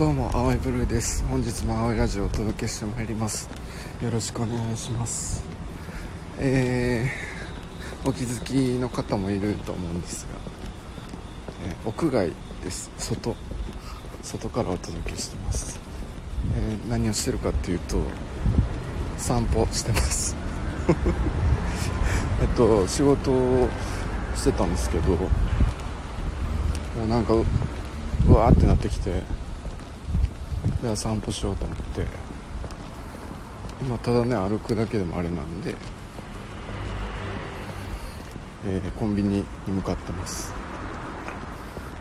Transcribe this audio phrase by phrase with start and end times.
[0.00, 1.22] どうも青いブルーです。
[1.26, 3.50] 本日も青いラジオをお届けしてまいります。
[4.02, 5.44] よろしくお願いします。
[6.38, 10.38] えー、お気づきの方もいると思うんですが、
[11.66, 12.32] えー、屋外
[12.64, 12.90] です。
[12.96, 13.36] 外
[14.22, 15.78] 外からお届けしてます、
[16.56, 17.98] えー、何をしてるかっていうと
[19.18, 20.34] 散歩してます。
[22.40, 23.68] えっと仕事を
[24.34, 25.28] してたんですけども
[27.04, 27.44] うなんかう
[28.32, 29.22] わーってなってきて
[30.82, 32.06] じゃあ散歩しようと思って。
[33.82, 35.74] 今ただね歩くだけでもあれなんで、
[38.66, 40.52] えー、コンビニに向かってます。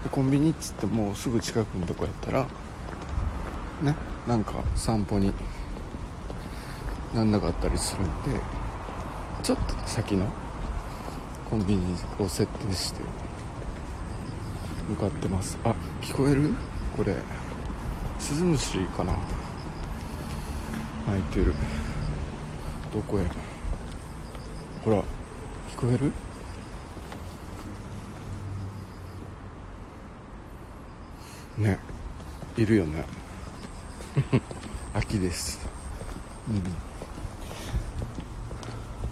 [0.03, 2.45] でコンビニっつってもうすぐ近くのとこやったら
[3.81, 3.95] ね
[4.27, 5.33] なんか散歩に
[7.13, 8.39] なんなかったりするんで
[9.41, 10.25] ちょっと先の
[11.49, 13.01] コンビニを設定して
[14.89, 15.57] 向かってます。
[15.63, 16.53] あ聞こえる？
[16.97, 17.15] これ。
[18.19, 19.13] スズムシかな。
[21.07, 21.53] 鳴いてる。
[22.93, 23.25] どこへ？
[24.83, 25.03] ほら聞
[25.77, 26.11] こえる？
[31.57, 31.79] ね
[32.57, 33.05] いるよね。
[34.93, 35.59] 秋です。
[36.49, 36.63] うん。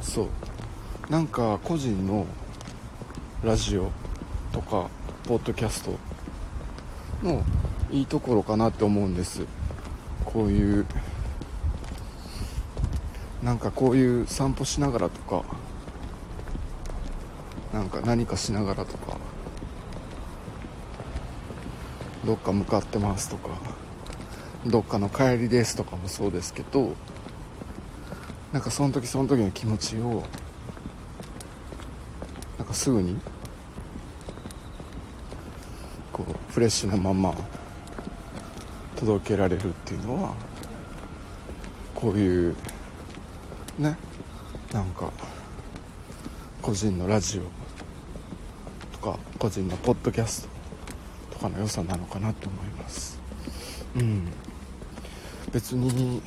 [0.02, 0.27] そう。
[1.09, 2.25] なんか個人の
[3.44, 3.92] ラジオ
[4.52, 4.89] とか
[5.25, 5.92] ポッドキャスト
[7.23, 7.44] の
[7.91, 9.45] いいところかなって思うんです。
[10.25, 10.85] こういう
[13.43, 15.43] なんかこういう散歩しながらとか
[17.73, 19.17] なんか何かしながらとか
[22.25, 23.49] どっか向かってますとか
[24.65, 26.93] どっかの帰りですとかもそうですけど
[28.52, 30.23] なんかその時その時の気持ちを
[32.58, 33.17] なんかすぐに
[36.11, 37.33] こうフレッシュなまま
[38.97, 40.33] 届けられるっていうのは
[41.95, 42.55] こういう
[43.77, 43.95] ね
[44.73, 45.11] なんか
[46.61, 50.49] 個人のラジオとか個人のポッドキャス
[51.30, 53.19] トとかの良さなのかなと思います。
[53.95, 54.27] うん。
[55.52, 56.21] 別に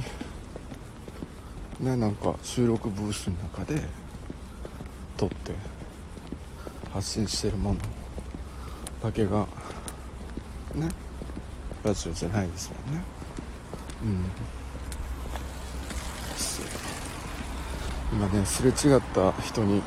[1.81, 3.83] ねなんか収録ブースの中で
[5.17, 5.53] 撮って
[6.93, 7.81] 発信してるもの
[9.03, 9.47] だけが
[11.83, 13.03] ラジオじゃないですもんね。
[14.03, 14.25] うん。
[18.13, 19.85] 今ねすれ違った人に めっ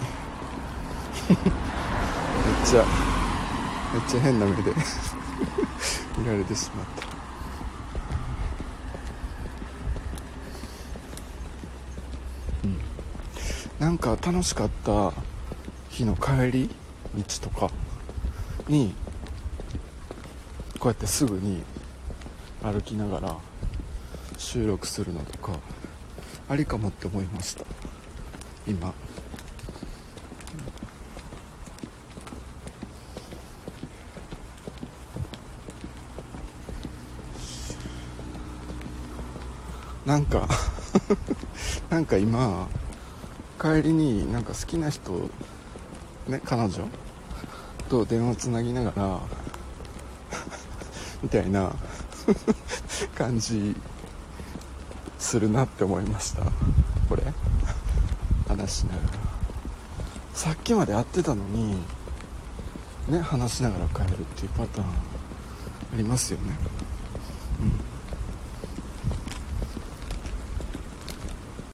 [2.66, 2.86] ちゃ
[3.94, 4.74] めっちゃ変な目で
[6.18, 7.08] 見られてしまった。
[12.64, 12.80] うん。
[13.80, 15.14] なんか楽しかった
[15.90, 16.76] 日の帰り
[17.16, 17.70] 道とか
[18.68, 18.96] に
[20.80, 21.64] こうやってすぐに
[22.64, 23.38] 歩きながら
[24.38, 25.52] 収録するのとか
[26.48, 27.66] ありかもって思いました。
[28.66, 28.94] 今。
[40.06, 40.48] なんか
[41.90, 42.68] なんか今
[43.60, 45.30] 帰りになんか好きな人
[46.28, 46.88] ね彼女
[47.90, 49.20] と電話つなぎながら
[51.24, 51.74] みたいな
[53.16, 53.76] 感じ
[55.20, 56.44] するなって思いました。
[57.10, 57.24] これ？
[58.48, 59.10] 話しながら。
[60.34, 61.78] さっきまで会ってたのに
[63.08, 64.92] ね話しながら帰るっていうパターンあ
[65.96, 66.56] りますよね。
[67.62, 67.93] うん。